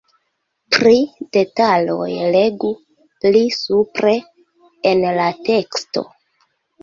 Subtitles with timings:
[0.75, 0.93] Pri
[1.35, 2.71] detaloj legu
[3.25, 4.15] pli supre
[4.93, 6.05] en la teksto.